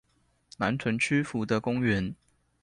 [0.57, 2.15] 南屯區福德公園